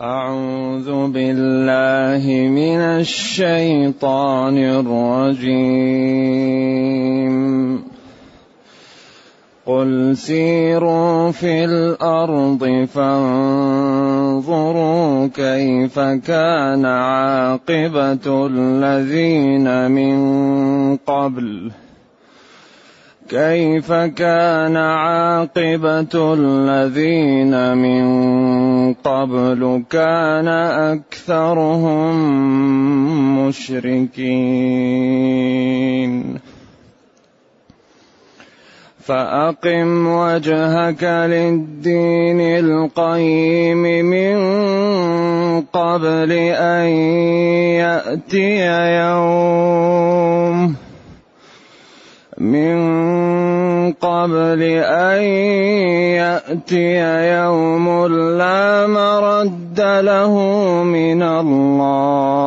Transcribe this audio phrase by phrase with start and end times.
[0.00, 5.54] أعوذ بالله من الشيطان الرجيم.
[9.66, 14.46] قل سيروا في الأرض فانظروا
[15.26, 20.16] كيف كان عاقبة الذين من
[20.96, 21.83] قبل ۖ.
[23.28, 28.04] كيف كان عاقبة الذين من
[28.94, 30.48] قبل؟ كان
[30.98, 32.14] أكثرهم
[33.46, 34.94] مشركين.
[39.04, 44.36] فأقم وجهك للدين القيم من
[45.60, 46.86] قبل أن
[47.84, 48.66] يأتي
[49.00, 50.83] يوم.
[52.44, 52.76] من
[53.92, 55.22] قبل أن
[56.20, 57.00] يأتي
[57.32, 60.34] يوم لا مرد له
[60.84, 62.44] من الله.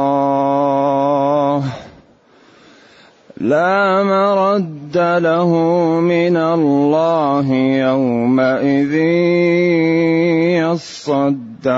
[3.37, 5.51] لا مرد له
[5.99, 7.53] من الله
[7.89, 8.93] يومئذ
[10.61, 11.77] يصدعون.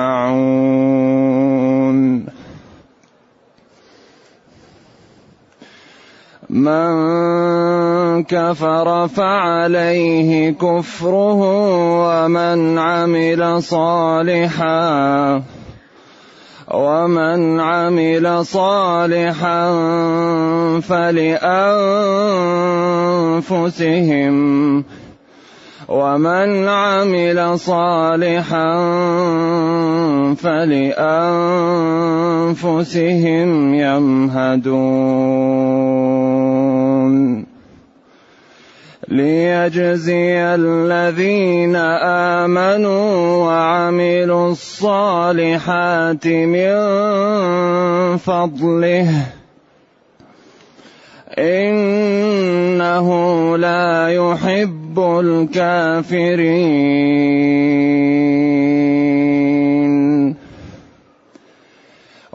[6.50, 7.69] من
[8.23, 11.42] كفر فعليه كفره
[12.08, 15.42] ومن عمل صالحا
[16.72, 19.72] ومن عمل صالحا
[20.80, 21.59] فلأنفسهم
[25.90, 28.70] ومن عمل صالحا
[30.38, 31.09] فلأنفسهم
[33.73, 35.40] يمهدون.
[39.10, 41.76] ليجزي الذين
[42.46, 46.78] آمنوا وعملوا الصالحات من
[48.18, 49.10] فضله.
[51.40, 53.08] إنه
[53.58, 56.59] لا يحب الكافرين.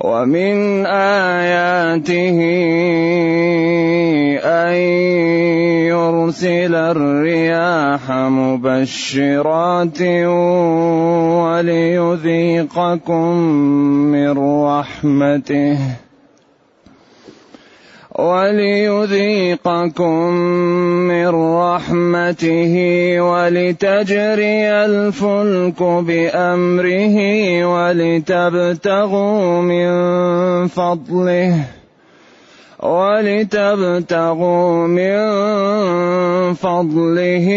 [0.05, 2.39] ومن آياته
[4.45, 4.75] أن
[6.25, 10.01] يرسل الرياح مبشرات
[11.45, 13.37] وليذيقكم
[14.13, 14.33] من
[14.65, 15.79] رحمته.
[18.19, 20.15] وليذيقكم
[21.13, 22.75] من رحمته
[23.21, 27.17] ولتجري الفلك بأمره
[27.75, 29.89] ولتبتغوا من
[30.69, 31.84] فضله.
[32.83, 35.15] ولتبتغوا من
[36.55, 37.49] فضله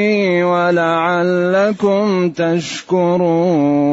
[0.45, 3.87] ولعلكم تشكرون.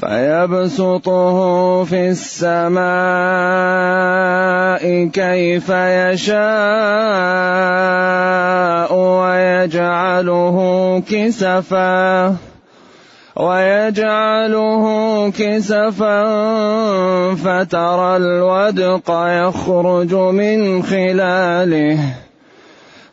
[0.00, 1.38] فيبسطه
[1.84, 2.84] في السماء
[5.08, 6.38] كيف يشاء
[8.94, 10.56] ويجعله
[11.10, 12.36] كسفا
[13.36, 14.84] ويجعله
[15.38, 16.24] كسفا
[17.34, 21.98] فترى الودق يخرج من خلاله.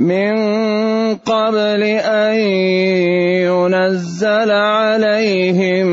[0.00, 0.32] من
[1.28, 2.34] قبل أن
[3.44, 5.86] ينزل عليهم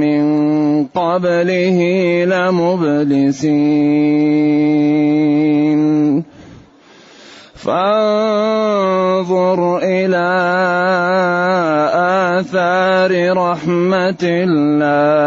[0.00, 0.24] من
[0.84, 1.78] قبله
[2.24, 3.44] لمبلسين.
[7.54, 8.98] فانظر
[9.78, 10.28] إلى
[12.40, 15.24] آثار رحمة الله.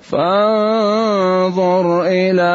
[0.00, 0.79] فانظر
[2.06, 2.54] إلى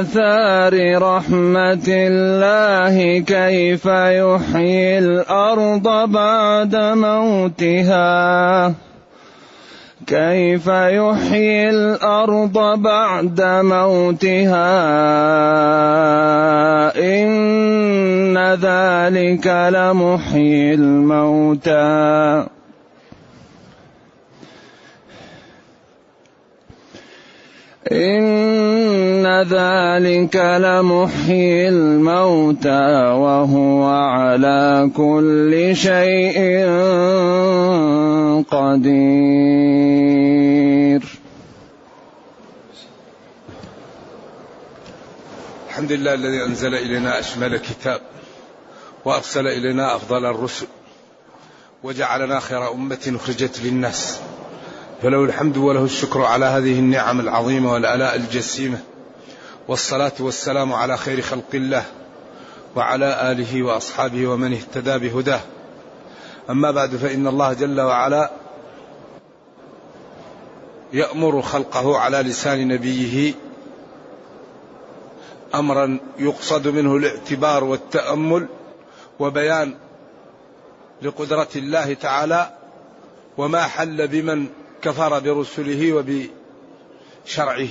[0.00, 8.74] آثار رحمة الله كيف يحيي الأرض بعد موتها.
[10.06, 14.72] كيف يحيي الأرض بعد موتها.
[16.98, 22.51] إن ذلك لمحيي الموتى.
[27.90, 36.38] إن ذلك لمحيي الموتى وهو على كل شيء
[38.50, 39.02] قدير.
[45.68, 48.00] الحمد لله الذي أنزل إلينا أشمل كتاب
[49.04, 50.66] وأرسل إلينا أفضل الرسل
[51.82, 54.20] وجعلنا خير أمة أخرجت للناس.
[55.02, 58.78] فله الحمد وله الشكر على هذه النعم العظيمة والآلاء الجسيمة.
[59.68, 61.84] والصلاة والسلام على خير خلق الله
[62.76, 65.40] وعلى آله وأصحابه ومن اهتدى بهداه.
[66.50, 68.30] أما بعد فإن الله جل وعلا
[70.92, 73.34] يأمر خلقه على لسان نبيه
[75.54, 78.46] أمرا يقصد منه الاعتبار والتأمل
[79.18, 79.74] وبيان
[81.02, 82.50] لقدرة الله تعالى
[83.38, 87.68] وما حل بمن كفر برسله وبشرعه.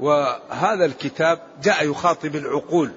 [0.00, 2.90] وهذا الكتاب جاء يخاطب العقول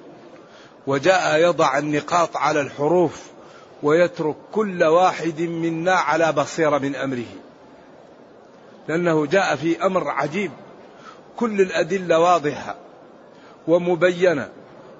[0.86, 3.22] وجاء يضع النقاط على الحروف
[3.82, 7.34] ويترك كل واحد منا على بصيرة من أمره.
[8.88, 10.50] لأنه جاء في أمر عجيب
[11.36, 12.76] كل الأدلة واضحة
[13.68, 14.48] ومبينة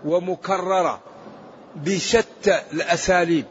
[0.04, 1.00] ومكررة
[1.76, 3.44] بشتى الأساليب.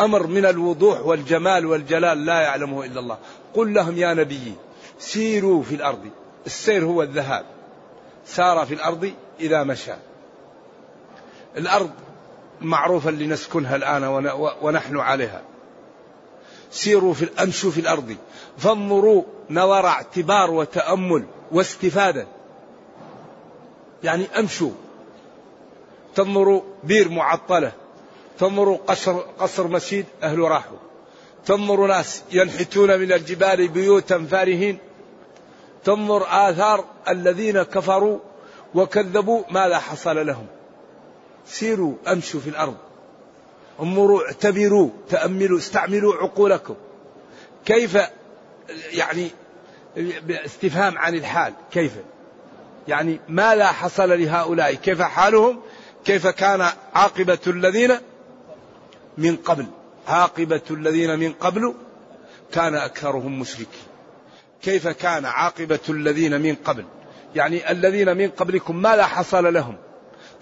[0.00, 3.18] أمر من الوضوح والجمال والجلال لا يعلمه إلا الله.
[3.54, 4.54] قل لهم يا نبي
[4.98, 6.10] سيروا في الأرض.
[6.46, 7.44] السير هو الذهاب.
[8.26, 9.92] سار في الأرض إذا مشى.
[11.56, 11.90] الأرض
[12.60, 14.04] معروفه لنسكنها الآن
[14.62, 15.42] ونحن عليها.
[16.70, 18.16] سيروا في أمشوا في الأرض.
[18.58, 22.26] فانظروا نظر اعتبار وتأمل واستفادة.
[24.04, 24.70] يعني أمشوا.
[26.14, 27.72] تنظروا بير معطلة.
[28.38, 30.78] تنظر قصر, قصر مسجد أهل راحوا.
[31.46, 34.78] تنظر ناس ينحتون من الجبال بيوتا فارهين.
[35.84, 38.18] تنظر آثار الذين كفروا
[38.74, 40.46] وكذبوا ماذا حصل لهم.
[41.46, 42.76] سيروا أمشوا في الأرض.
[43.80, 46.74] انظروا اعتبروا تأملوا استعملوا عقولكم.
[47.64, 47.98] كيف
[48.92, 49.30] يعني
[50.30, 51.92] استفهام عن الحال كيف؟
[52.88, 55.60] يعني ماذا حصل لهؤلاء؟ كيف حالهم؟
[56.04, 57.98] كيف كان عاقبة الذين
[59.18, 59.66] من قبل.
[60.08, 61.74] عاقبة الذين من قبل
[62.52, 63.82] كان أكثرهم مشركين.
[64.62, 66.84] كيف كان عاقبة الذين من قبل؟
[67.34, 69.76] يعني الذين من قبلكم ماذا حصل لهم؟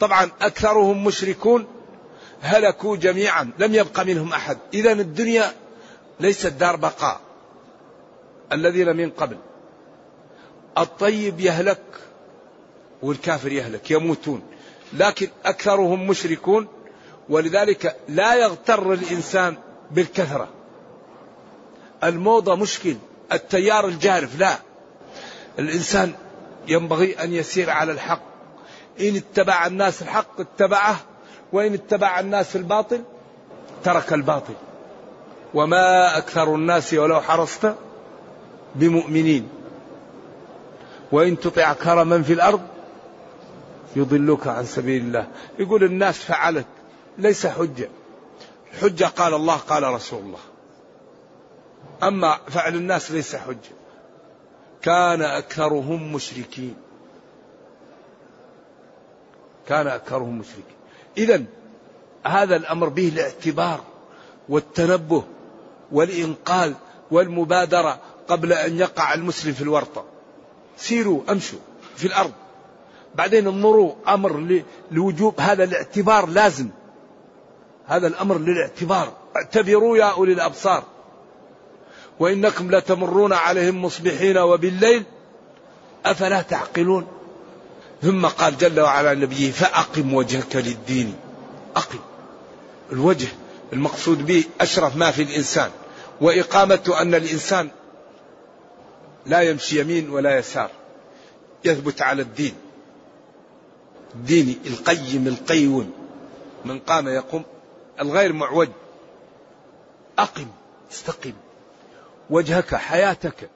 [0.00, 1.66] طبعا أكثرهم مشركون
[2.42, 4.58] هلكوا جميعا لم يبق منهم أحد.
[4.74, 5.52] إذا الدنيا
[6.20, 7.20] ليست دار بقاء.
[8.52, 9.36] الذين من قبل.
[10.78, 11.82] الطيب يهلك
[13.02, 14.42] والكافر يهلك يموتون.
[14.92, 16.68] لكن أكثرهم مشركون
[17.28, 19.56] ولذلك لا يغتر الإنسان
[19.90, 20.48] بالكثرة.
[22.04, 22.96] الموضة مشكل
[23.32, 24.58] التيار الجارف لا.
[25.58, 26.12] الإنسان
[26.68, 28.22] ينبغي أن يسير على الحق.
[29.00, 30.96] إن اتبع الناس الحق اتبعه
[31.52, 33.02] وإن اتبع الناس الباطل
[33.84, 34.54] ترك الباطل.
[35.54, 37.74] وما أكثر الناس ولو حرصت
[38.74, 39.48] بمؤمنين.
[41.12, 42.60] وإن تطع أكثر من في الأرض
[43.96, 45.26] يضلوك عن سبيل الله.
[45.58, 46.66] يقول الناس فعلت.
[47.18, 47.88] ليس حجة.
[48.72, 50.38] الحجة قال الله قال رسول الله.
[52.02, 53.72] أما فعل الناس ليس حجة.
[54.82, 56.76] كان أكثرهم مشركين.
[59.68, 60.76] كان أكثرهم مشركين.
[61.16, 61.44] إذا
[62.26, 63.80] هذا الأمر به الاعتبار
[64.48, 65.24] والتنبه
[65.92, 66.72] والإنقاذ
[67.10, 70.04] والمبادرة قبل أن يقع المسلم في الورطة.
[70.76, 71.58] سيروا أمشوا
[71.96, 72.32] في الأرض.
[73.14, 76.68] بعدين انظروا أمر لوجوب هذا الاعتبار لازم.
[77.86, 79.12] هذا الأمر للاعتبار.
[79.36, 80.84] اعتبروا يا أولي الأبصار.
[82.20, 85.04] وإنكم لتمرون عليهم مصبحين وبالليل.
[86.06, 87.06] أفلا تعقلون؟
[88.02, 91.14] ثم قال جل وعلا نبيه فأقم وجهك للدين.
[91.76, 91.98] أقم.
[92.92, 93.28] الوجه
[93.72, 95.70] المقصود به أشرف ما في الإنسان.
[96.20, 97.70] وإقامة أن الإنسان
[99.26, 100.70] لا يمشي يمين ولا يسار.
[101.64, 102.54] يثبت على الدين.
[104.14, 105.92] الدين القيم القيوم
[106.64, 107.44] من قام يقوم
[108.02, 108.68] الغير معوج
[110.18, 110.46] أقم
[110.90, 111.32] استقم.
[112.30, 113.50] وجهك حياتك.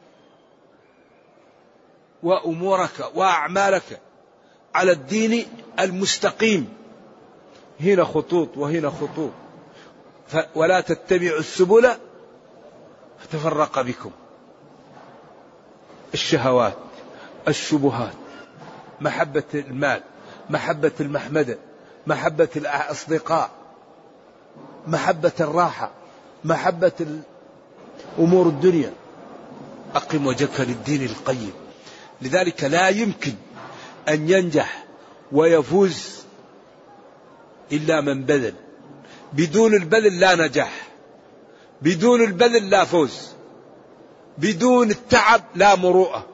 [2.22, 4.00] وأمورك وأعمالك.
[4.74, 5.46] على الدين
[5.80, 6.76] المستقيم.
[7.80, 9.30] هنا خطوط وهنا خطوط.
[10.54, 11.90] ولا تتبعوا السبل
[13.18, 14.10] فتفرق بكم.
[16.14, 16.76] الشهوات
[17.48, 18.14] الشبهات.
[19.00, 20.02] محبة المال
[20.50, 21.58] محبة المحمدة
[22.06, 23.50] محبة الأصدقاء.
[24.86, 25.90] محبة الراحة
[26.44, 27.06] محبة
[28.18, 28.92] أمور الدنيا.
[29.94, 31.52] أقم وجهك للدين القيم.
[32.22, 33.34] لذلك لا يمكن
[34.08, 34.84] أن ينجح
[35.32, 36.16] ويفوز
[37.72, 38.54] إلا من بذل.
[39.32, 40.88] بدون البذل لا نجاح.
[41.82, 43.28] بدون البذل لا فوز.
[44.38, 46.26] بدون التعب لا مروءة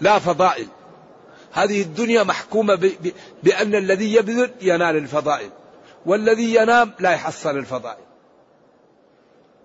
[0.00, 0.66] لا فضائل.
[1.52, 2.90] هذه الدنيا محكومة
[3.42, 5.50] بأن الذي يبذل ينال الفضائل.
[6.06, 8.04] والذي ينام لا يحصل الفضائل.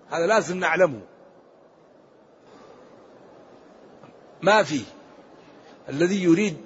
[0.10, 1.02] هذا لازم نعلمه.
[4.42, 4.82] ما في
[5.90, 6.58] الذي يريد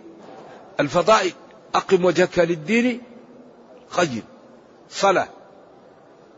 [0.79, 1.33] الفضائل
[1.75, 3.01] أقم وجهك للدين
[3.91, 4.23] قيم.
[4.89, 5.27] صلاة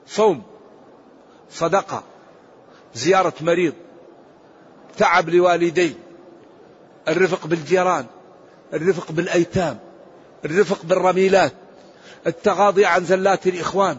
[0.08, 0.44] صوم
[1.50, 2.04] صدقة
[2.96, 3.74] زيارة مريض
[4.98, 5.96] تعب لوالدي
[7.08, 8.06] الرفق بالجيران
[8.74, 9.80] الرفق بالأيتام
[10.46, 11.54] الرفق بالرميلات.
[12.28, 13.98] التغاضي عن زلات الإخوان.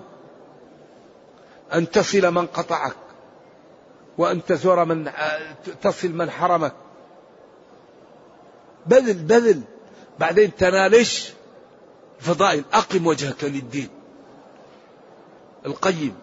[1.75, 2.97] أن تصل من قطعك
[4.19, 5.11] وأن تزور من
[5.83, 6.73] تصل من حرمك.
[8.87, 9.61] بذل بذل.
[10.19, 11.33] بعدين تنالش
[12.21, 12.65] فضائل.
[12.73, 13.89] أقم وجهك للدين.
[15.67, 16.15] القيم.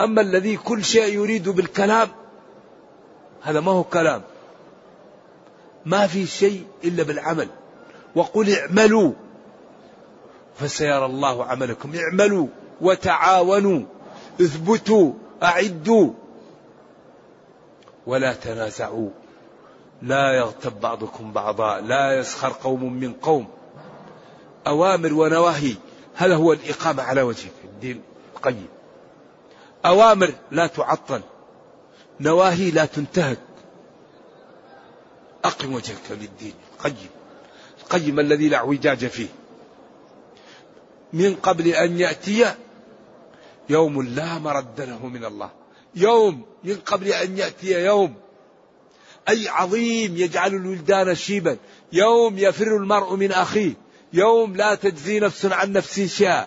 [0.00, 2.08] أما الذي كل شيء يريد بالكلام
[3.42, 4.22] هذا ما هو كلام.
[5.86, 7.48] ما في شيء إلا بالعمل.
[8.14, 9.12] وقل اعملوا.
[10.56, 11.92] فسيرى الله عملكم.
[11.94, 12.46] اعملوا
[12.80, 13.82] وتعاونوا
[14.40, 16.12] اثبتوا أعدوا.
[18.06, 19.10] ولا تنازعوا.
[20.02, 21.80] لا يغتب بعضكم بعضا.
[21.80, 23.48] لا يسخر قوم من قوم.
[24.66, 25.74] أوامر ونواهي.
[26.14, 28.02] هذا هو الإقامة على وجه الدين
[28.36, 28.68] القيم؟
[29.86, 31.20] أوامر لا تعطل.
[32.20, 33.38] نواهي لا تنتهك.
[35.44, 37.10] أقم وجهك للدين القيم.
[37.82, 39.28] القيم الذي لا اعوجاج فيه.
[41.12, 42.54] من قبل أن يأتي
[43.68, 45.50] يوم لا مرد له من الله.
[45.94, 48.14] يوم من قبل أن يأتي يوم.
[49.28, 51.56] أي عظيم يجعل الولدان شيبا.
[51.92, 53.72] يوم يفر المرء من أخيه.
[54.12, 56.46] يوم لا تجزي نفس عن نفس شيئا.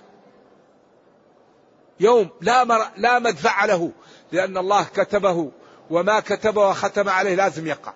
[1.99, 2.85] يوم لا مر...
[2.97, 3.91] لا مدفع له.
[4.31, 5.51] لأن الله كتبه.
[5.89, 7.93] وما كتبه وختم عليه لازم يقع.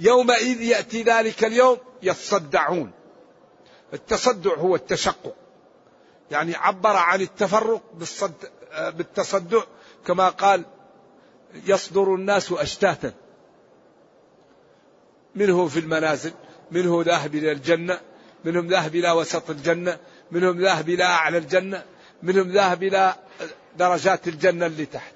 [0.00, 2.97] يومئذ يأتي ذلك اليوم يصدعون.
[3.94, 5.34] التصدع هو التشقق.
[6.30, 8.50] يعني عبر عن التفرق بالصد...
[8.78, 9.62] بالتصدع
[10.06, 10.64] كما قال
[11.66, 13.12] يصدر الناس أشتاتا.
[15.34, 16.32] منه في المنازل
[16.70, 18.00] منه ذاهب إلى الجنة
[18.44, 19.98] منهم ذاهب إلى وسط الجنة
[20.30, 21.84] منهم ذاهب إلى أعلى الجنة
[22.22, 23.14] منهم ذاهب إلى
[23.76, 25.12] درجات الجنة اللي تحت.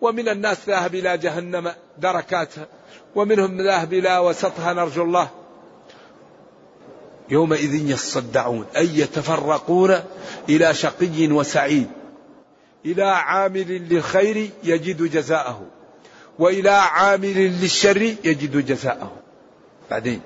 [0.00, 2.66] ومن الناس ذاهب إلى جهنم دركاتها
[3.14, 5.30] ومنهم ذاهب إلى وسطها نرجو الله.
[7.30, 10.02] يومئذ يصدعون أي يتفرقون
[10.48, 11.90] إلى شقي وسعيد
[12.84, 15.66] إلى عامل للخير يجد جزاءه
[16.38, 19.12] وإلى عامل للشر يجد جزاءه.
[19.90, 20.20] بعدين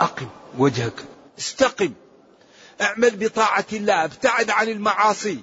[0.00, 0.26] أقم
[0.58, 1.04] وجهك
[1.38, 1.92] استقم
[2.80, 5.38] اعمل بطاعة الله ابتعد عن المعاصي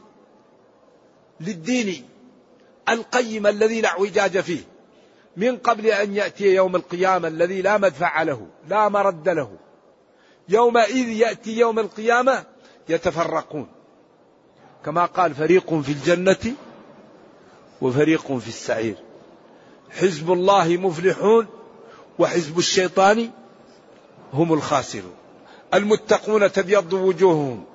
[1.40, 2.06] للدين
[2.90, 4.62] القيم الذي لا اعوجاج فيه
[5.38, 9.52] من قبل أن يأتي يوم القيامة الذي لا مدفع له لا مرد له.
[10.50, 12.44] يومئذ يأتي يوم القيامة
[12.90, 13.68] يتفرقون.
[14.86, 16.54] كما قال فريق في الجنة
[17.82, 18.96] وفريق في السعير.
[19.90, 21.48] حزب الله مفلحون
[22.20, 23.30] وحزب الشيطان
[24.34, 25.16] هم الخاسرون.
[25.74, 27.66] المتقون تبيض وجوههم.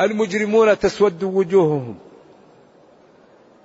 [0.00, 1.98] المجرمون تسود وجوههم.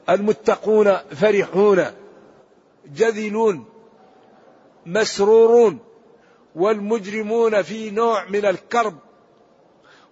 [0.10, 1.86] المتقون فرحون.
[2.96, 3.66] جذلون.
[4.86, 5.87] مسرورون.
[6.58, 8.98] والمجرمون في نوع من الكرب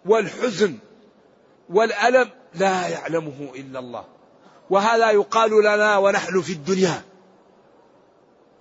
[0.05, 0.77] والحزن
[1.69, 4.05] والألم لا يعلمه إلا الله.
[4.69, 7.01] وهذا يقال لنا ونحن في الدنيا.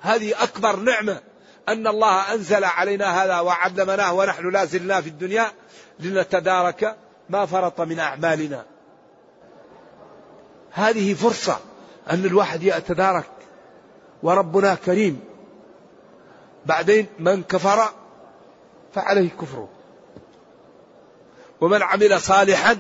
[0.01, 1.21] هذه أكبر نعمة
[1.69, 5.53] أن الله أنزل علينا هذا وعلمناه ونحن لا زلنا في الدنيا
[6.01, 6.97] لنتدارك
[7.29, 8.65] ما فرط من أعمالنا.
[10.71, 11.59] هذه فرصة
[12.11, 13.31] أن الواحد يتدارك.
[14.23, 15.34] وربنا كريم.
[16.67, 17.93] بعدين من كفر
[18.95, 19.69] فعليه كفره
[21.61, 22.79] ومن عمل صالحا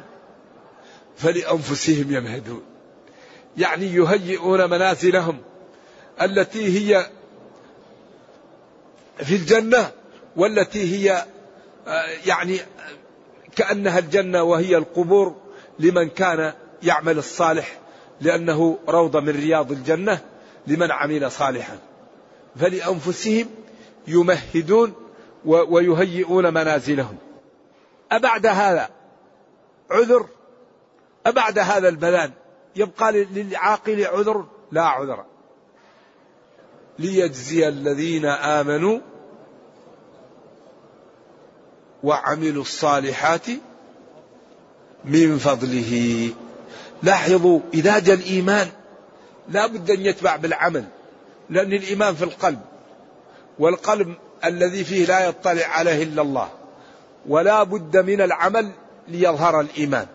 [1.17, 2.63] فلأنفسهم يمهدون.
[3.57, 5.39] يعني يهيئون منازلهم
[6.23, 7.07] التي هي
[9.19, 9.91] في الجنة
[10.37, 11.25] والتي هي
[11.87, 12.61] آه، يعني
[13.57, 15.37] كأنها الجنة وهي القبور
[15.79, 17.79] لمن كان يعمل الصالح
[18.21, 20.21] لأنه روضة من رياض الجنة
[20.67, 21.79] لمن عمل صالحا.
[22.57, 23.47] فلأنفسهم
[24.07, 24.93] يمهدون
[25.45, 27.17] ويهيئون منازلهم.
[28.13, 28.89] أبعد هذا
[29.91, 30.27] عذر؟
[31.27, 32.31] أبعد هذا البلان؟
[32.77, 35.25] يبقى للعاقل عذر؟ لا عذر.
[36.99, 39.01] ليجزي الذين آمنوا
[42.03, 43.47] وعملوا الصالحات
[45.05, 46.31] من فضله.
[47.03, 48.69] لاحظوا إذا جاء الإيمان
[49.49, 50.85] لا بد أن يتبع بالعمل
[51.51, 52.61] لأن الإيمان في القلب.
[53.59, 56.51] والقلب الذي فيه لا يطلع عليه إلا الله
[57.29, 58.71] ولا بد من العمل
[59.09, 60.07] ليظهر الإيمان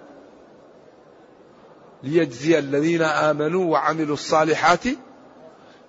[2.03, 4.83] ليجزي الذين آمنوا وعملوا الصالحات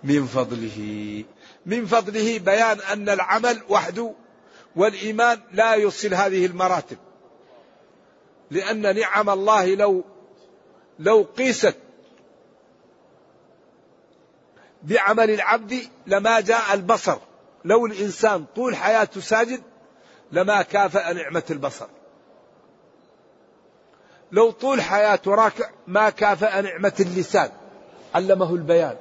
[0.04, 1.25] من فضله.
[1.66, 4.12] من فضله بيان أن العمل وحده
[4.76, 6.97] والإيمان لا يوصل هذه المراتب
[8.50, 10.04] لأن نعم الله لو
[10.99, 11.76] لو قيست
[14.83, 17.19] بعمل العبد لما جاء البصر.
[17.64, 19.62] لو الإنسان طول حياته ساجد
[20.33, 21.87] لما كافأ نعمة البصر.
[24.33, 27.50] لو طول حياته راكع ما كافأ نعمة اللسان.
[28.15, 28.97] علمه البيان.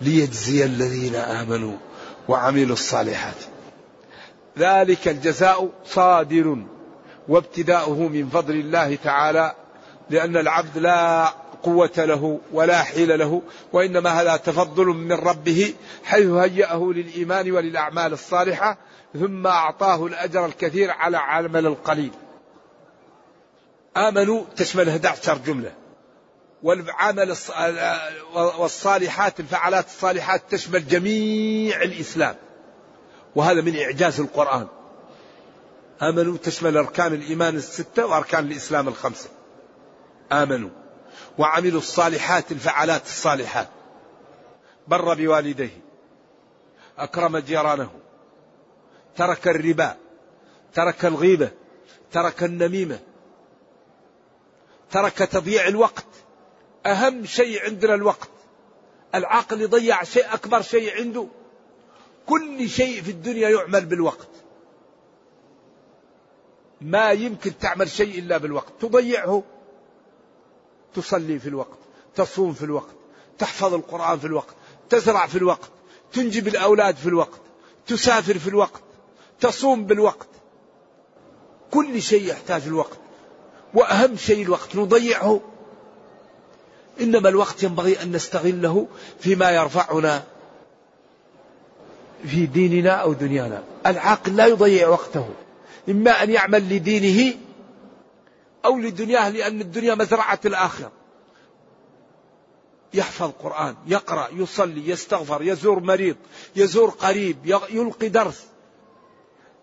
[0.00, 1.76] ليجزي الذين آمنوا
[2.28, 3.36] وعملوا الصالحات.
[4.58, 6.64] ذلك الجزاء صادر
[7.28, 9.54] وابتداؤه من فضل الله تعالى
[10.10, 11.32] لأن العبد لا
[11.64, 15.74] قوة له ولا حيل له وإنما هذا تفضل من ربه
[16.04, 18.78] حيث هيأه للإيمان وللأعمال الصالحة
[19.14, 22.10] ثم أعطاه الأجر الكثير على عمل القليل.
[23.96, 25.72] آمنوا تشمل 11 جملة.
[26.62, 27.36] والعمل
[28.34, 32.34] والصالحات الفعالات الصالحات تشمل جميع الإسلام.
[33.36, 34.66] وهذا من إعجاز القرآن.
[36.02, 39.28] آمنوا تشمل أركان الإيمان الستة وأركان الإسلام الخمسة.
[40.32, 40.83] آمنوا.
[41.38, 43.68] وعملوا الصالحات الفعالات الصالحات.
[44.88, 45.80] بر بوالديه.
[46.98, 47.90] أكرم جيرانه.
[49.16, 49.96] ترك الربا.
[50.74, 51.50] ترك الغيبة.
[52.12, 52.98] ترك النميمة.
[54.90, 56.06] ترك تضييع الوقت.
[56.86, 58.30] أهم شيء عندنا الوقت.
[59.14, 61.26] العاقل يضيع شيء أكبر شيء عنده.
[62.26, 64.28] كل شيء في الدنيا يعمل بالوقت.
[66.80, 68.72] ما يمكن تعمل شيء إلا بالوقت.
[68.80, 69.42] تضيعه.
[70.94, 71.78] تصلي في الوقت
[72.14, 72.94] تصوم في الوقت
[73.38, 74.54] تحفظ القرآن في الوقت
[74.90, 75.70] تزرع في الوقت
[76.12, 77.40] تنجب الأولاد في الوقت
[77.86, 78.82] تسافر في الوقت
[79.40, 80.28] تصوم بالوقت.
[81.70, 82.98] كل شيء يحتاج الوقت
[83.74, 85.40] وأهم شيء الوقت نضيعه.
[87.00, 88.86] إنما الوقت ينبغي أن نستغله
[89.20, 90.22] فيما يرفعنا
[92.26, 93.62] في ديننا أو دنيانا.
[93.86, 95.28] العاقل لا يضيع وقته
[95.88, 97.36] إما أن يعمل لدينه
[98.64, 100.92] أو لدنياه لأن الدنيا مزرعة الآخرة.
[102.94, 106.16] يحفظ قرآن يقرأ يصلي يستغفر يزور مريض
[106.56, 108.44] يزور قريب يلقي درس.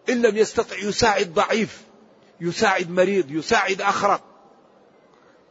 [0.09, 1.81] إن لم يستطع يساعد ضعيف
[2.41, 4.21] يساعد مريض يساعد أخرق.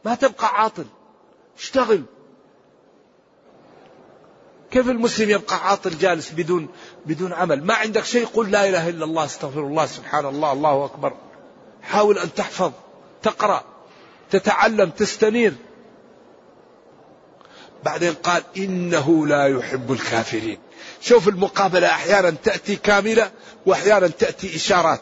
[0.05, 0.85] ما تبقى عاطل
[1.57, 2.03] اشتغل.
[4.71, 6.67] كيف المسلم يبقى عاطل جالس بدون
[7.05, 10.85] بدون عمل؟ ما عندك شيء؟ قل لا إله إلا الله استغفر الله سبحان الله الله
[10.85, 11.13] أكبر.
[11.81, 12.71] حاول أن تحفظ.
[13.23, 13.63] تقرأ
[14.31, 15.53] تتعلم تستنير.
[17.85, 20.57] بعدين قال إنه لا يحب الكافرين.
[21.01, 23.31] شوف المقابلة أحيانا تأتي كاملة
[23.65, 25.01] وأحيانا تأتي إشارات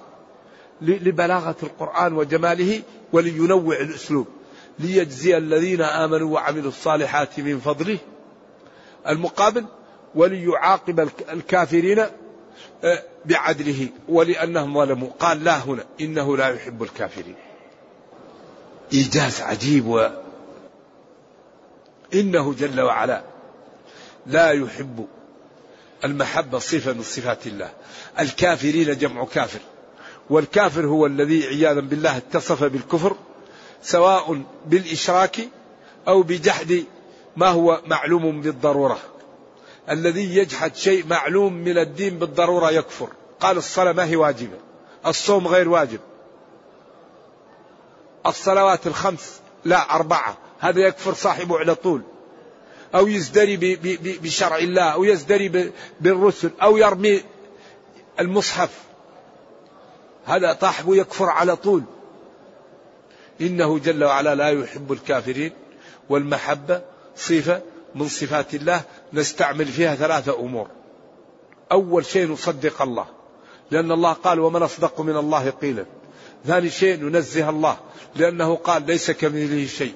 [0.82, 2.82] لبلاغة القرآن وجماله
[3.14, 4.28] ولينوع الأسلوب.
[4.80, 7.98] ليجزي الذين آمنوا وعملوا الصالحات من فضله.
[9.08, 9.66] المقابل
[10.16, 12.00] وليعاقب الكافرين
[12.84, 15.10] آه، بعدله ولأنهم ظلموا.
[15.20, 17.36] قال لا هنا إنه لا يحب الكافرين.
[18.94, 20.10] إيجاز عجيب و
[22.14, 23.24] إنه جل وعلا
[24.26, 25.08] لا يحب
[26.04, 27.72] المحبة صفة من صفات الله.
[28.20, 29.60] الكافرين جمع كافر.
[30.30, 33.16] والكافر هو الذي عياذا بالله اتصف بالكفر
[33.84, 35.40] سواء بالإشراك
[36.08, 36.84] أو بجحد
[37.38, 39.00] ما هو معلوم بالضرورة.
[39.90, 43.10] الذي يجحد شيء معلوم من الدين بالضرورة يكفر.
[43.40, 44.58] قال الصلاة ما هي واجبة.
[45.06, 46.00] الصوم غير واجب.
[48.30, 50.38] الصلوات الخمس لا أربعة.
[50.60, 52.02] هذا يكفر صاحبه على طول.
[52.96, 53.76] أو يزدري
[54.24, 57.24] بشرع الله أو يزدري بالرسل أو يرمي
[58.20, 58.70] المصحف.
[60.26, 61.84] هذا صاحبه يكفر على طول.
[63.42, 65.52] إنه جل وعلا لا يحب الكافرين
[66.10, 66.82] والمحبة
[67.16, 67.62] صفة
[67.96, 68.82] من صفات الله.
[69.14, 70.68] نستعمل فيها ثلاثة أمور.
[71.72, 73.06] أول شيء نصدق الله.
[73.72, 75.86] لأن الله قال ومن أصدق من الله قيلا.
[76.46, 77.78] ثاني شيء ننزه الله
[78.16, 79.96] لأنه قال ليس كمثله شيء.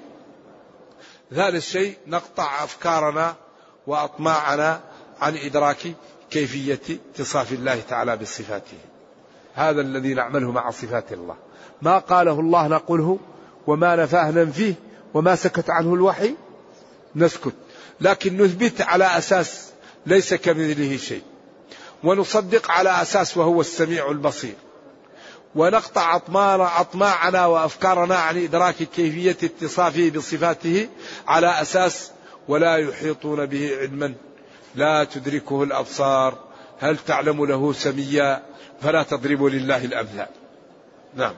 [1.32, 3.36] ثالث شيء نقطع أفكارنا
[3.88, 4.82] وأطماعنا
[5.20, 5.96] عن إدراك
[6.32, 6.80] كيفية
[7.16, 8.78] اتصاف الله تعالى بصفاته.
[9.54, 11.36] هذا الذي نعمله مع صفات الله.
[11.82, 13.20] ما قاله الله نقوله
[13.68, 14.74] وما نفاه ننفيه
[15.14, 16.36] وما سكت عنه الوحي؟
[17.16, 17.54] نسكت.
[18.02, 19.70] لكن نثبت على أساس
[20.06, 21.24] ليس كمثله شيء.
[22.04, 24.56] ونصدق على أساس وهو السميع البصير.
[25.56, 26.16] ونقطع
[26.80, 30.90] أطماعنا وأفكارنا عن إدراك كيفية اتصافه بصفاته
[31.28, 32.12] على أساس
[32.48, 34.14] ولا يحيطون به علما.
[34.76, 36.38] لا تدركه الأبصار.
[36.80, 38.44] هل تعلم له سميا؟
[38.82, 40.28] فلا تضربوا لله الأمثال
[41.16, 41.36] نعم.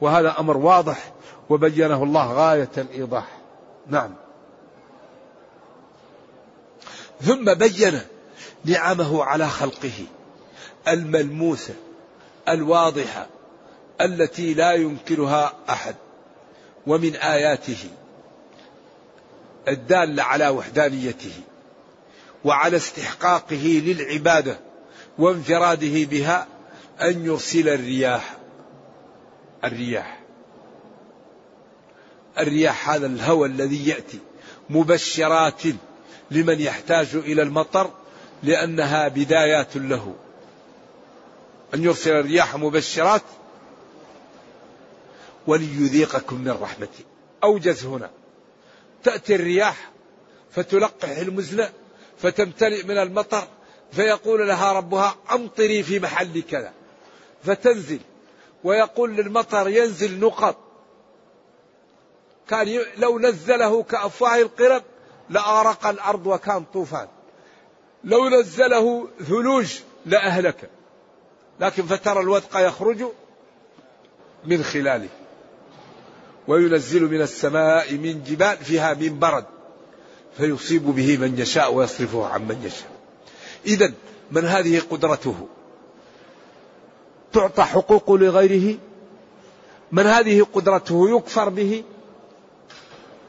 [0.00, 1.12] وهذا أمر واضح
[1.48, 3.26] وبينه الله غاية الإيضاح.
[3.86, 4.14] نعم.
[7.20, 8.00] ثم بين
[8.64, 10.04] نعمه على خلقه
[10.88, 11.74] الملموسه
[12.50, 13.26] الواضحة
[14.00, 15.94] التي لا ينكرها أحد
[16.86, 17.90] ومن آياته
[19.68, 21.32] الدالة على وحدانيته
[22.44, 24.58] وعلى استحقاقه للعبادة
[25.18, 26.46] وانفراده بها
[27.00, 28.36] أن يرسل الرياح.
[29.64, 30.20] الرياح.
[32.38, 34.18] الرياح هذا الهوى الذي يأتي
[34.70, 35.62] مبشرات
[36.30, 37.90] لمن يحتاج إلى المطر
[38.42, 40.14] لأنها بدايات له.
[41.74, 43.22] أن يرسل الرياح مبشرات
[45.46, 47.04] وليذيقكم من رحمته
[47.44, 48.10] أوجز هنا.
[49.02, 49.90] تأتي الرياح
[50.50, 51.68] فتلقح المزن
[52.18, 53.48] فتمتلئ من المطر
[53.92, 56.72] فيقول لها ربها أمطري في محل كذا.
[57.44, 58.00] فتنزل
[58.64, 60.56] ويقول للمطر ينزل نقط.
[62.48, 64.82] كان لو نزله كأفواه القرب
[65.30, 67.08] لأغرق الأرض وكان طوفان.
[68.04, 70.70] لو نزله ثلوج لأهلك.
[71.60, 73.04] لكن فترى الودق يخرج
[74.44, 75.08] من خلاله.
[76.48, 79.44] وينزل من السماء من جبال فيها من برد.
[80.36, 82.90] فيصيب به من يشاء ويصرفه عن من يشاء.
[83.66, 83.92] إذا
[84.30, 85.48] من هذه قدرته؟
[87.32, 88.78] تعطى حقوق لغيره؟
[89.92, 91.84] من هذه قدرته يكفر به؟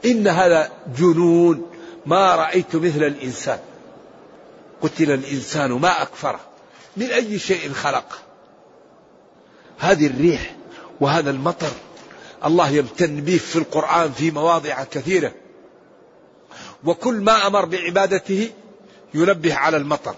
[0.06, 1.72] إن هذا جنون.
[2.06, 3.60] ما رأيت مثل الإنسان.
[4.82, 6.51] قتل الإنسان ما أكفره.
[6.98, 8.22] من أي شيء خلق.
[9.80, 10.56] هذه الريح
[11.00, 11.72] وهذا المطر
[12.46, 15.32] الله يمتن به في القرآن في مواضع كثيرة.
[16.84, 18.50] وكل ما أمر بعبادته
[19.14, 20.16] ينبه على المطر.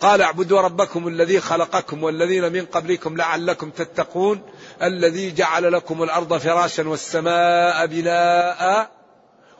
[0.00, 4.40] قال اعبدوا ربكم الذي خلقكم والذين من قبلكم لعلكم تتقون
[4.82, 8.90] الذي جعل لكم الأرض فراشا والسماء بناء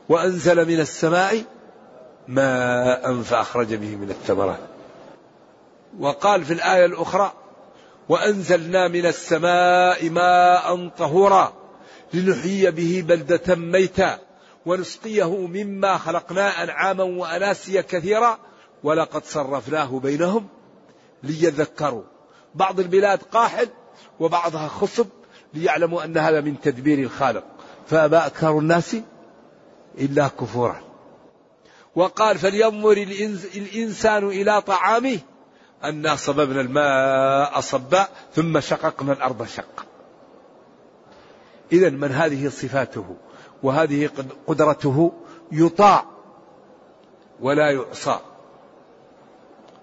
[0.09, 1.45] وأنزل من السماء
[2.29, 4.59] ماء فأخرج به من الثمرات.
[6.01, 7.33] وقال في الآية الأخرى
[8.09, 11.53] وأنزلنا من السماء ماء طهورا
[12.15, 14.19] لنحيي به بلدة ميتا
[14.67, 18.39] ونسقيه مما خلقنا أنعاما وأناسيا كثيرا
[18.85, 20.49] ولقد صرفناه بينهم
[21.23, 22.03] ليذكروا.
[22.55, 23.69] بعض البلاد قاحل
[24.21, 25.07] وبعضها خصب
[25.55, 27.45] ليعلموا أن هذا من تدبير الخالق.
[27.87, 28.97] فأبى أكثر الناس
[29.99, 30.81] إلا كفورا.
[31.95, 32.97] وقال فلينظر
[33.57, 35.19] الإنسان إلى طعامه
[35.85, 39.85] أنا صببنا الماء صبا ثم شققنا الأرض شقا.
[41.73, 43.17] إذا من هذه صفاته
[43.63, 44.11] وهذه
[44.47, 45.13] قدرته
[45.53, 46.05] يطاع
[47.41, 48.19] ولا يعصى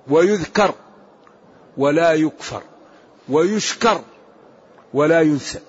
[0.07, 0.73] ويذكر
[1.77, 2.63] ولا يكفر
[3.29, 4.01] ويشكر
[4.93, 5.59] ولا ينسى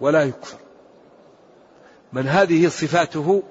[0.00, 0.58] ولا يكفر.
[2.12, 3.42] من هذه صفاته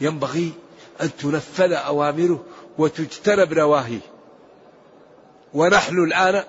[0.00, 0.52] ينبغي
[1.00, 2.44] أن تنفذ أوامره
[2.78, 4.00] وتجتنب نواهيه.
[5.54, 6.44] ونحن الآن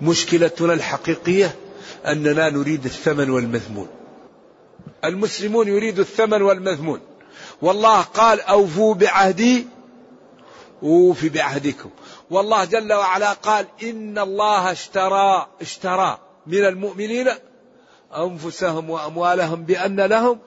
[0.00, 1.56] مشكلتنا الحقيقية
[2.06, 3.88] أننا نريد الثمن والمذمون.
[5.04, 7.00] المسلمون يريد الثمن والمذمون.
[7.62, 9.66] والله قال أوفوا بعهدي
[10.82, 11.90] أوفي بعهدكم.
[12.30, 17.28] والله جل وعلا قال إن الله اشترى اشترى من المؤمنين
[18.16, 20.38] أنفسهم وأموالهم بأن لهم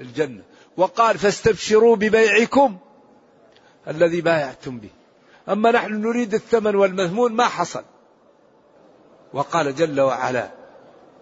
[0.00, 0.42] الجنة.
[0.76, 2.78] وقال فاستبشروا ببيعكم
[3.88, 4.90] الذي بايعتم به.
[5.48, 7.82] أما نحن نريد الثمن والمذمون ما حصل.
[9.32, 10.50] وقال جل وعلا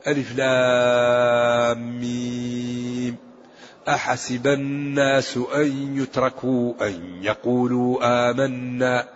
[0.06, 3.16] ألف لام ميم.
[3.88, 7.98] أحسب الناس أن يتركوا أن يقولوا
[8.30, 9.08] آمنا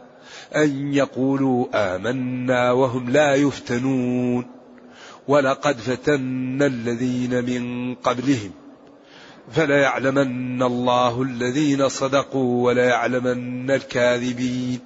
[0.56, 4.46] أن يقولوا آمنا وهم لا يفتنون.
[5.28, 8.50] ولقد فتنا الذين من قبلهم
[9.52, 14.80] فليعلمن الله الذين صدقوا وليعلمن الكاذبين.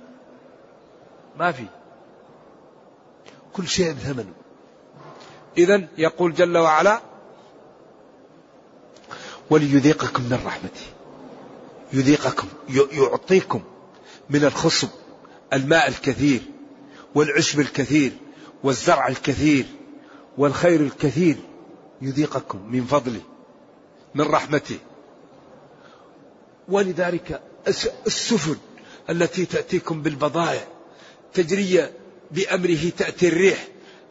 [1.39, 1.65] ما في.
[3.53, 4.33] كل شيء بثمنه
[5.59, 7.01] إذا يقول جل وعلا
[9.51, 10.87] وليذيقكم من رحمته.
[11.93, 12.49] يذيقكم
[12.93, 13.63] يعطيكم
[14.31, 14.89] من الخصب
[15.53, 16.41] الماء الكثير
[17.15, 18.13] والعشب الكثير
[18.63, 19.67] والزرع الكثير
[20.39, 21.37] والخير الكثير.
[22.03, 23.21] يذيقكم من فضله.
[24.15, 24.79] من رحمته.
[26.69, 27.41] ولذلك
[28.07, 28.57] السفن
[29.11, 30.65] التي تأتيكم بالبضائع
[31.35, 31.89] تجري
[32.31, 33.69] بأمره تأتي الريح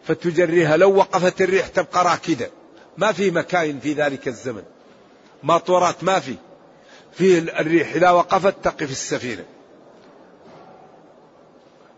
[0.08, 2.50] فتجريها لو وقفت الريح تبقى راكدة.
[2.98, 4.64] ما في مكاين في ذلك الزمن.
[5.44, 6.36] ماطورات ما في.
[7.14, 9.46] فيه الريح إذا وقفت تقف السفينة.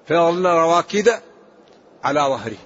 [0.08, 1.22] فيظلن رواكد
[2.04, 2.58] على ظهره.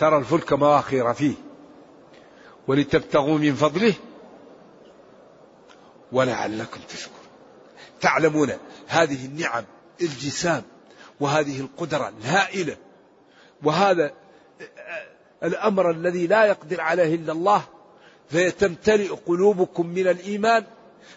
[0.00, 1.34] ترى الفلك مواخر فيه.
[2.68, 3.94] ولتبتغوا من فضله
[6.12, 7.16] ولعلكم تشكرون.
[8.00, 8.52] تعلمون
[8.86, 9.64] هذه النعم
[10.00, 10.62] الجسام
[11.20, 12.76] وهذه القدرة الهائلة.
[13.62, 14.12] وهذا
[15.42, 17.62] الأمر الذي لا يقدر عليه إلا الله
[18.28, 20.64] فيتمتلئ قلوبكم من الإيمان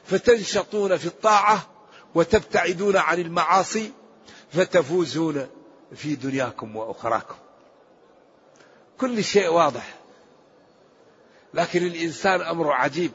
[0.04, 1.70] فتنشطون في الطاعة
[2.16, 3.92] وتبتعدون عن المعاصي
[4.52, 5.48] فتفوزون
[5.96, 7.36] في دنياكم وأخراكم.
[9.00, 9.96] كل شيء واضح.
[11.54, 13.12] لكن الإنسان أمر عجيب.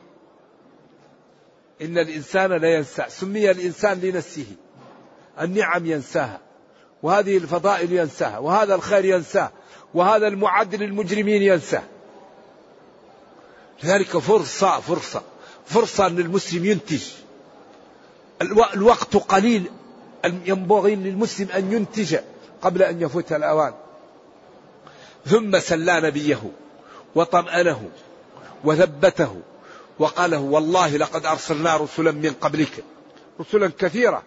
[1.83, 3.05] إن الإنسان لا ينسى.
[3.09, 4.47] سمي الإنسان لنفسه.
[5.41, 6.41] النعم ينساها.
[7.03, 8.39] وهذه الفضائل ينساها.
[8.39, 9.51] وهذا الخير ينساه.
[9.95, 11.83] وهذا المعد للمجرمين ينساه.
[13.83, 15.23] لذلك فرصة فرصة.
[15.67, 17.03] فرصة أن المسلم ينتج.
[18.75, 19.71] الوقت قليل.
[20.25, 22.17] ينبغي للمسلم أن ينتج
[22.63, 23.75] قبل أن يفوت الأوان.
[25.29, 26.43] ثم سلى نبيه
[27.15, 27.91] وطمأنه
[28.65, 29.41] وثبته
[29.99, 32.85] وقال له والله لقد أرسلنا رسلا من قبلك
[33.41, 34.23] رسلا كثيرة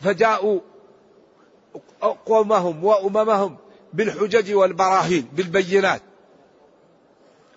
[0.00, 0.60] فجاءوا
[2.26, 3.56] قومهم وأممهم
[3.92, 6.02] بالحجج والبراهين بالبينات.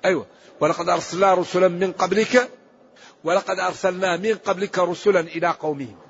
[0.06, 0.26] أيوة.
[0.60, 2.50] ولقد أرسلنا رسلا من قبلك
[3.24, 6.07] ولقد أرسلنا من قبلك رسلا إلى قومهم.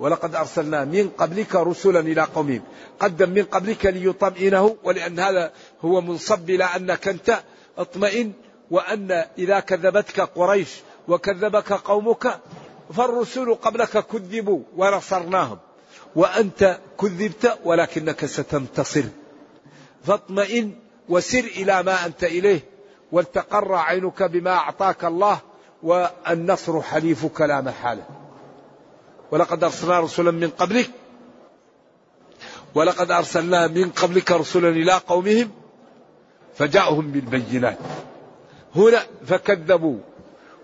[0.00, 2.62] ولقد أرسلنا من قبلك رسلا إلى قومهم.
[3.00, 5.52] قدم من قبلك ليطمئنه ولأن هذا
[5.84, 7.38] هو منصب إلى أنك أنت.
[7.78, 8.32] اطمئن
[8.70, 10.68] وأن إذا كذبتك قريش
[11.08, 12.40] وكذبك قومك
[12.96, 15.58] فالرسل قبلك كذبوا ونصرناهم.
[16.16, 19.04] وأنت كذبت ولكنك ستنتصر.
[20.04, 20.74] فاطمئن
[21.08, 22.60] وسر إلى ما أنت إليه
[23.12, 25.38] ولتقر عينك بما أعطاك الله
[25.82, 28.25] والنصر حليفك لا محالة.
[29.30, 30.90] ولقد أرسلنا رسلا من قبلك.
[32.74, 35.50] ولقد أرسلنا من قبلك رسلا إلى قومهم
[36.58, 37.78] فجاءهم بالبينات.
[38.76, 39.98] هنا فكذبوا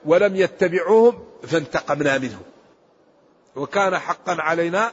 [0.05, 2.43] ولم يتبعوهم فانتقمنا منهم.
[3.57, 4.93] وكان حقا علينا.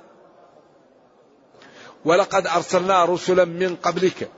[2.06, 4.30] ولقد أرسلنا رسلا من قبلك.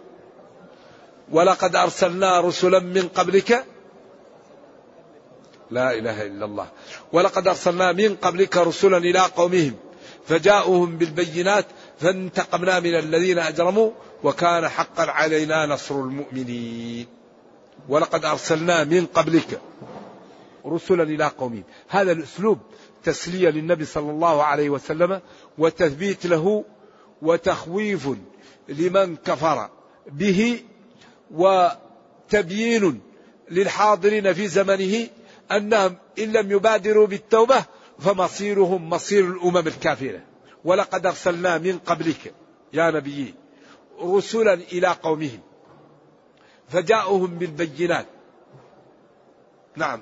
[1.31, 3.65] ولقد أرسلنا رسلا من قبلك.
[5.71, 6.67] لا إله إلا الله.
[7.13, 9.73] ولقد أرسلنا من قبلك رسلا إلى قومهم
[10.27, 11.65] فجاءوهم بالبينات
[11.99, 13.91] فانتقمنا من الذين أجرموا
[14.23, 17.07] وكان حقا علينا نصر المؤمنين.
[17.89, 19.61] ولقد أرسلنا من قبلك
[20.65, 21.63] رسلا إلى قومهم.
[21.89, 22.59] هذا الأسلوب
[23.03, 25.21] تسلية للنبي صلى الله عليه وسلم
[25.57, 26.65] وتثبيت له
[27.21, 28.09] وتخويف
[28.69, 29.69] لمن كفر
[30.07, 30.59] به
[31.31, 33.01] وتبيين
[33.51, 35.07] للحاضرين في زمنه
[35.57, 37.63] أنهم إن لم يبادروا بالتوبة
[37.99, 40.19] فمصيرهم مصير الأمم الكافرة.
[40.65, 42.33] ولقد أرسلنا من قبلك
[42.73, 43.35] يا نبي
[44.03, 45.39] رسلا إلى قومهم
[46.69, 48.05] فجاءوهم بالبينات.
[49.75, 50.01] نعم.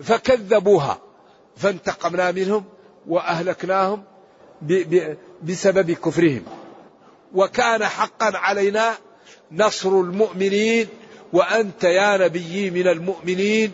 [0.00, 0.98] فكذبوها
[1.56, 2.64] فانتقمنا منهم
[3.06, 4.04] وأهلكناهم
[5.42, 6.42] بسبب كفرهم.
[7.34, 8.94] وكان حقا علينا
[9.52, 10.88] نصر المؤمنين.
[11.32, 13.72] وأنت يا نبي من المؤمنين.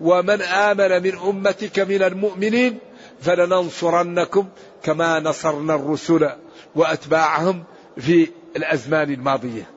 [0.00, 2.78] ومن آمن من أمتك من المؤمنين
[3.20, 4.48] فلننصرنكم
[4.82, 6.30] كما نصرنا الرسل
[6.74, 7.64] وأتباعهم
[7.98, 9.70] في الأزمان الماضية.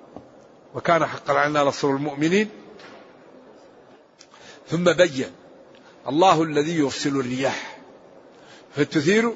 [0.76, 2.50] وكان حقا علينا نصر المؤمنين.
[4.68, 5.32] ثم بين
[6.08, 7.78] الله الذي يرسل الرياح.
[8.76, 9.34] فتثير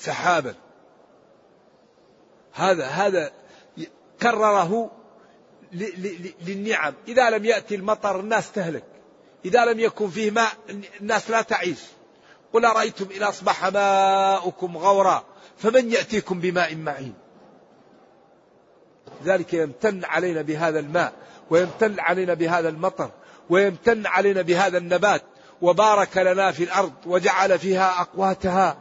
[0.00, 0.54] سحابا.
[2.52, 3.32] هذا هذا
[4.22, 4.90] كرره
[6.46, 6.94] للنعم.
[7.08, 8.91] إذا لم يأتي المطر الناس تهلك.
[9.44, 10.52] إذا لم يكن فيه ماء
[11.00, 11.78] الناس لا تعيش.
[12.52, 15.24] قل أرأيتم إن أصبح ماؤكم غورا
[15.58, 17.14] فمن يأتيكم بماء معين؟
[19.24, 21.12] ذلك يمتن علينا بهذا الماء
[21.50, 23.10] ويمتن علينا بهذا المطر
[23.50, 25.22] ويمتن علينا بهذا النبات
[25.62, 28.76] وبارك لنا في الأرض وجعل فيها أقواتها.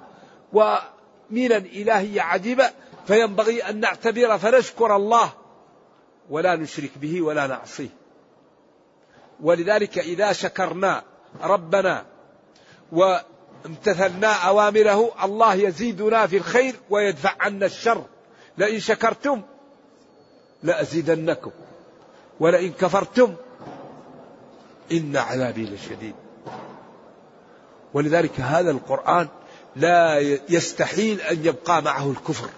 [0.54, 2.72] ومينا إلهية عجيبة
[3.08, 5.34] فينبغي أن نعتبر فنشكر الله.
[6.30, 8.01] ولا نشرك به ولا نعصيه.
[9.42, 11.04] ولذلك إذا شكرنا
[11.42, 12.06] ربنا
[12.92, 18.06] وامتثلنا أوامره الله يزيدنا في الخير ويدفع عنا الشر.
[18.58, 19.42] لئن شكرتم
[20.64, 21.52] لأزيدنكم.
[22.40, 23.36] ولئن كفرتم
[24.92, 26.16] إن عذابي لشديد.
[27.94, 29.28] ولذلك هذا القرآن
[29.76, 32.50] لا يستحيل أن يبقى معه الكفر.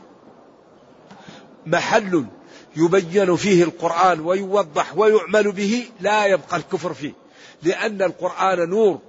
[1.65, 2.25] محل
[2.75, 7.13] يبين فيه القرآن ويوضح ويعمل به لا يبقى الكفر فيه.
[7.63, 8.99] لأن القرآن نور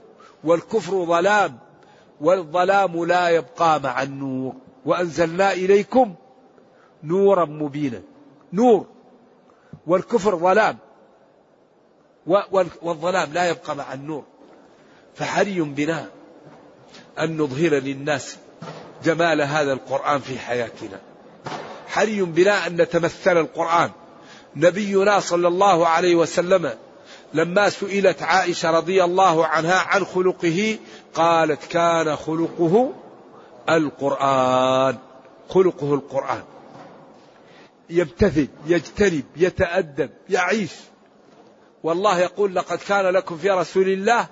[0.44, 1.58] والكفر ظلام
[2.20, 4.52] والظلام لا يبقى مع النور.
[4.84, 6.14] وأنزلنا إليكم
[7.02, 8.02] نورا مبينا.
[8.52, 8.86] نور.
[9.86, 10.78] والكفر ظلام.
[12.82, 14.24] والظلام لا يبقى مع النور.
[15.14, 16.10] فحري بنا
[17.18, 18.36] أن نظهر للناس
[19.04, 21.13] جمال هذا القرآن في حياتنا.
[21.94, 23.90] حري بنا أن نتمثل القرآن.
[24.56, 26.72] نبينا صلى الله عليه وسلم
[27.34, 30.78] لما سئلت عائشة رضي الله عنها عن خلقه
[31.14, 32.92] قالت كان خلقه
[33.68, 34.96] القرآن.
[35.48, 36.42] خلقه القرآن.
[37.90, 40.72] يبتذل يجتنب يتأدب يعيش.
[41.82, 44.26] والله يقول لقد كان لكم في رسول الله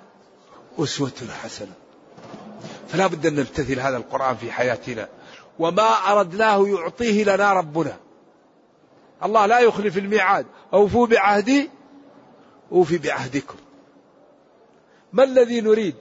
[0.79, 1.11] أسوة
[1.43, 1.73] حسنة.
[2.89, 5.07] فلا بد أن نبتذل هذا القرآن في حياتنا.
[5.59, 7.97] وما أردناه يعطيه لنا ربنا.
[9.23, 10.45] الله لا يخلف الميعاد.
[10.73, 11.69] أوفوا بعهدي
[12.71, 13.55] أوفي بعهدكم.
[15.13, 15.95] ما الذي نريد؟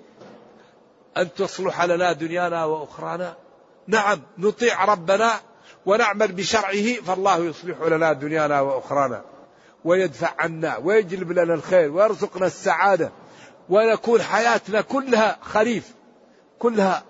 [1.17, 3.37] أن تصلح لنا دنيانا وأخرانا؟
[3.87, 5.33] نعم نطيع ربنا
[5.87, 9.23] ونعمل بشرعه فالله يصلح لنا دنيانا وأخرانا.
[9.85, 13.13] ويدفع عنا ويجلب لنا الخير ويرزقنا السعادة.
[13.69, 15.95] ونكون حياتنا كلها خريف
[16.59, 17.05] كلها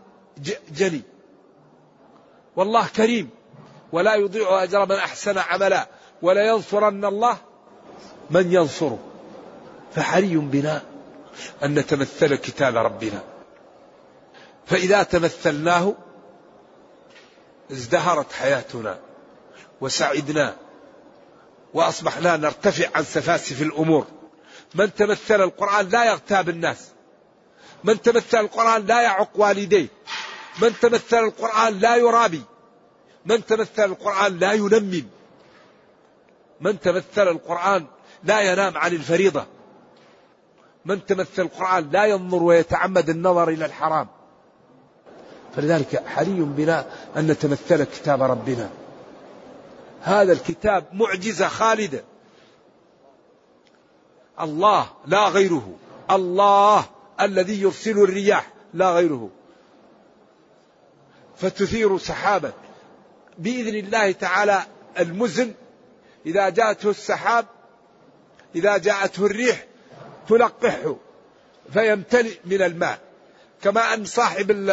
[0.72, 1.02] جلي.
[2.56, 3.30] والله كريم.
[3.92, 5.88] ولا يضيع أجر من أحسن عملا.
[6.22, 7.36] ولا ينصرن الله
[8.30, 8.98] من ينصره.
[9.94, 10.82] فحري بنا
[11.62, 13.22] أن نتمثل كتاب ربنا.
[14.66, 15.94] فإذا تمثلناه
[17.72, 18.98] ازدهرت حياتنا
[19.80, 20.56] وسعدنا
[21.74, 24.06] وأصبحنا نرتفع عن سفاسف الأمور.
[24.74, 26.88] من تمثل القرآن لا يغتاب الناس.
[27.84, 29.88] من تمثل القرآن لا يعق والديه.
[30.60, 32.42] من تمثل القرآن لا يرابي.
[33.26, 35.06] من تمثل القرآن لا ينمم.
[36.60, 37.86] من تمثل القرآن
[38.24, 39.46] لا ينام عن الفريضة.
[40.84, 44.08] من تمثل القرآن لا ينظر ويتعمد النظر إلى الحرام.
[45.56, 46.86] فلذلك حري بنا
[47.16, 48.70] أن نتمثل كتاب ربنا.
[50.02, 52.04] هذا الكتاب معجزة خالدة.
[54.40, 55.72] الله لا غيره.
[56.10, 56.84] الله
[57.20, 59.30] الذي يرسل الرياح لا غيره.
[61.36, 62.52] فتثير سحابا
[63.38, 64.62] بإذن الله تعالى
[64.98, 65.52] المزن
[66.26, 67.46] إذا جاءته السحاب
[68.54, 69.64] إذا جاءته الريح
[70.28, 70.96] تلقحه
[71.72, 72.98] فيمتلئ من الماء.
[73.62, 74.70] كما أن صاحب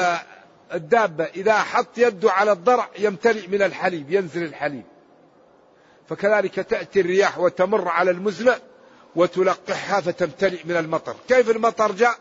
[0.74, 4.84] الدابة إذا حط يده على الضرع يمتلئ من الحليب ينزل الحليب.
[6.10, 8.56] فكذلك تأتي الرياح وتمر على المزنة
[9.16, 11.16] وتلقحها فتمتلئ من المطر.
[11.28, 12.16] كيف المطر جاء؟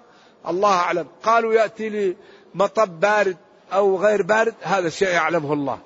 [0.48, 1.06] الله أعلم.
[1.22, 2.16] قالوا يأتي لي
[2.54, 3.36] مطب بارد.
[3.72, 5.78] أو غير بارد هذا الشيء يعلمه الله.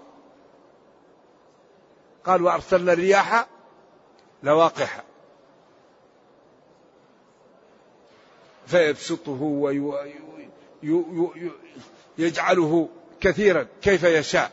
[2.27, 3.47] قال وأرسلنا الرياح
[4.43, 5.05] لواقحة.
[8.67, 9.43] فيبسطه
[12.19, 12.89] ويجعله
[13.21, 14.51] كثيرا كيف يشاء.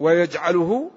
[0.00, 0.90] ويجعله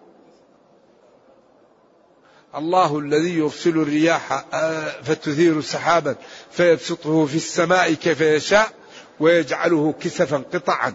[2.56, 6.16] الله الذي يرسل الرياح آه، فتثير سحابا
[6.52, 8.79] فيبسطه في السماء كيف يشاء.
[9.20, 10.94] ويجعله كسفا قطعا.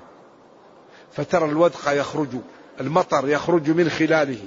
[1.13, 2.29] فترى الودق يخرج
[2.81, 4.39] المطر يخرج من خلاله.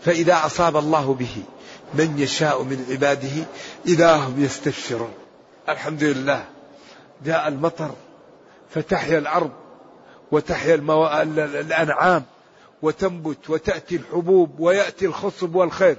[0.00, 1.42] فإذا أصاب الله به
[1.94, 3.44] من يشاء من عباده
[3.86, 5.12] إذا هم يستبشرون.
[5.68, 6.44] الحمد لله.
[7.24, 7.90] جاء المطر
[8.70, 9.50] فتحيا الأرض
[10.32, 11.06] وتحيا المو...
[11.06, 12.24] الأنعام
[12.82, 15.96] وتنبت وتأتي الحبوب ويأتي الخصب والخير.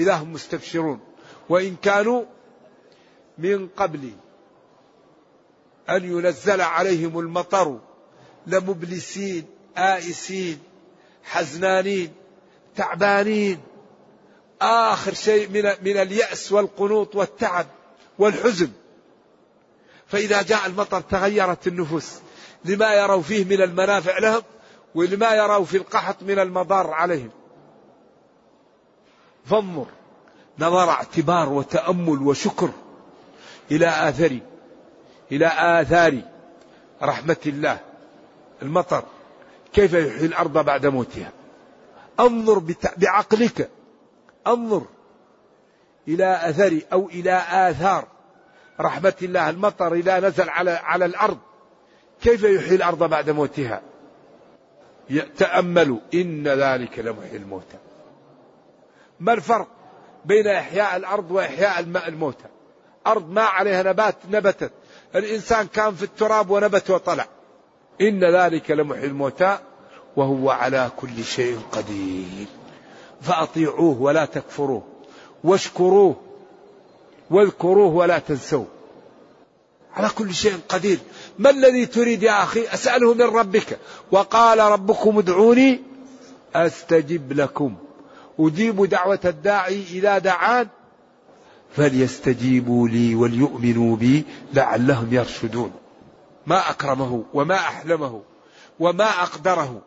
[0.00, 1.00] إذا هم مستبشرون.
[1.48, 2.24] وإن كانوا
[3.38, 4.10] من قبل
[5.90, 7.78] أن ينزل عليهم المطر
[8.46, 9.44] لمبلسين
[9.78, 10.58] آئسين
[11.24, 12.12] حزنانين
[12.76, 13.60] تعبانين.
[14.60, 17.66] آخر شيء من, من اليأس والقنوط والتعب
[18.18, 18.70] والحزن.
[20.06, 22.12] فإذا جاء المطر تغيرت النفوس.
[22.64, 24.42] لما يروا فيه من المنافع لهم
[24.94, 27.30] ولما يروا في القحط من المضار عليهم.
[29.44, 29.86] فانظر
[30.58, 32.70] نظر اعتبار وتأمل وشكر
[33.70, 34.38] إلى آثار
[35.32, 36.20] إلى آثار
[37.02, 37.78] رحمة الله
[38.62, 39.02] المطر
[39.72, 41.32] كيف يحيي الأرض بعد موتها.
[42.20, 42.62] أنظر
[42.96, 43.70] بعقلك.
[44.46, 44.82] أنظر
[46.08, 48.06] إلى أثر أو إلى آثار
[48.80, 51.38] رحمة الله المطر إذا نزل على على الأرض.
[52.22, 53.82] كيف يحيي الأرض بعد موتها؟
[55.36, 57.78] تأملوا إن ذلك لمحيي الموتى.
[59.20, 59.68] ما الفرق
[60.24, 62.46] بين إحياء الأرض وإحياء الموتى؟
[63.06, 64.72] أرض ما عليها نبات نبتت.
[65.14, 67.26] الإنسان كان في التراب ونبت وطلع.
[68.00, 69.58] إن ذلك لمحيي الموتى
[70.16, 72.46] وهو على كل شيء قدير.
[73.20, 74.82] فأطيعوه ولا تكفروه
[75.44, 76.16] واشكروه
[77.30, 78.66] واذكروه ولا تنسوه.
[79.94, 80.98] على كل شيء قدير.
[81.38, 83.78] ما الذي تريد يا أخي؟ أسأله من ربك.
[84.10, 85.82] وقال ربكم ادعوني
[86.54, 87.74] أستجب لكم.
[88.40, 90.68] أجيب دعوة الداعي إذا دعان
[91.76, 95.72] فليستجيبوا لي وليؤمنوا بي لعلهم يرشدون.
[96.46, 98.22] ما أكرمه وما أحلمه
[98.80, 99.82] وما أقدره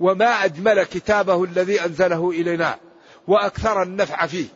[0.00, 2.78] وما أجمل كتابه الذي أنزله إلينا
[3.28, 4.46] وأكثر النفع فيه.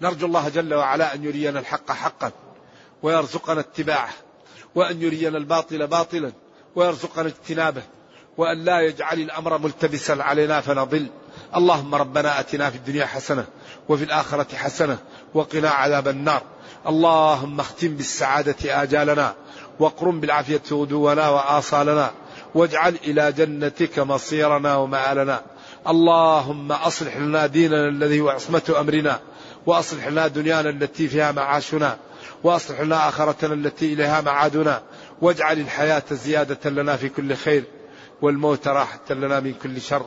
[0.00, 2.32] نرجو الله جل وعلا أن يرينا الحق حقا
[3.02, 4.12] ويرزقنا اتباعه
[4.74, 6.32] وأن يرينا الباطل باطلا
[6.76, 7.82] ويرزقنا اجتنابه
[8.36, 11.06] وأن لا يجعل الأمر ملتبسا علينا فنضل.
[11.56, 13.44] اللهم ربنا أتنا في الدنيا حسنة
[13.88, 14.98] وفي الآخرة حسنة
[15.34, 16.42] وقنا عذاب النار.
[16.86, 19.34] اللهم اختم بالسعادة آجالنا
[19.80, 22.10] واقرم بالعافية غدونا وآصالنا
[22.54, 25.42] واجعل إلى جنتك مصيرنا ومآلنا.
[25.88, 29.20] اللهم أصلح لنا ديننا الذي هو عصمة أمرنا
[29.66, 31.96] وأصلح لنا دنيانا التي فيها معاشنا
[32.44, 34.82] وأصلح لنا آخرتنا التي إليها معادنا
[35.22, 37.64] واجعل الحياة زيادة لنا في كل خير
[38.22, 40.06] والموت راحة لنا من كل شر.